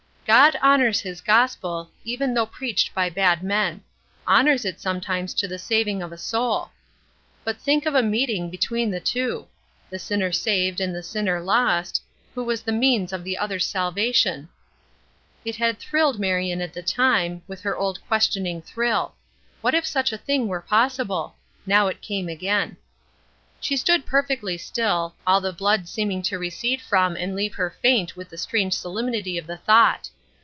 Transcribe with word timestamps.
"God 0.27 0.55
honors 0.61 1.01
his 1.01 1.19
gospel, 1.19 1.91
even 2.05 2.33
though 2.33 2.45
preached 2.45 2.93
by 2.95 3.07
a 3.07 3.11
bad 3.11 3.43
man; 3.43 3.83
honors 4.25 4.63
it 4.63 4.79
sometimes 4.79 5.33
to 5.33 5.45
the 5.47 5.59
saving 5.59 6.01
of 6.01 6.13
a 6.13 6.17
soul. 6.17 6.69
But 7.43 7.57
think 7.59 7.85
of 7.85 7.95
a 7.95 8.01
meeting 8.03 8.49
between 8.49 8.91
the 8.91 9.01
two! 9.01 9.47
the 9.89 9.99
sinner 9.99 10.31
saved 10.31 10.79
and 10.79 10.95
the 10.95 11.03
sinner 11.03 11.41
lost, 11.41 12.01
who 12.33 12.45
was 12.45 12.61
the 12.61 12.71
means 12.71 13.11
of 13.11 13.25
the 13.25 13.37
other's 13.37 13.65
salvation." 13.67 14.47
It 15.43 15.57
had 15.57 15.79
thrilled 15.79 16.17
Marion 16.17 16.61
at 16.61 16.71
the 16.71 16.81
time, 16.83 17.41
with 17.45 17.59
her 17.63 17.75
old 17.75 17.99
questioning 18.07 18.61
thrill: 18.61 19.15
What 19.59 19.75
if 19.75 19.85
such 19.85 20.13
a 20.13 20.17
thing 20.17 20.47
were 20.47 20.61
possible! 20.61 21.35
Now 21.65 21.87
it 21.87 21.99
came 21.99 22.29
again. 22.29 22.77
She 23.59 23.75
stood 23.75 24.05
perfectly 24.05 24.57
still, 24.57 25.13
all 25.27 25.41
the 25.41 25.51
blood 25.51 25.89
seeming 25.89 26.21
to 26.23 26.39
recede 26.39 26.81
from 26.81 27.17
and 27.17 27.35
leave 27.35 27.55
her 27.55 27.75
faint 27.81 28.15
with 28.15 28.29
the 28.29 28.37
strange 28.37 28.73
solemnity 28.75 29.37
of 29.37 29.45
the 29.45 29.57
thought! 29.57 30.09